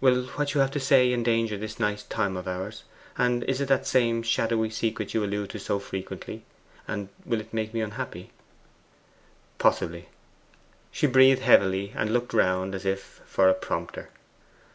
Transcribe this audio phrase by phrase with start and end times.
[0.00, 2.84] 'Will what you have to say endanger this nice time of ours,
[3.18, 6.42] and is it that same shadowy secret you allude to so frequently,
[6.86, 8.30] and will it make me unhappy?'
[9.58, 10.08] 'Possibly.'
[10.90, 14.08] She breathed heavily, and looked around as if for a prompter.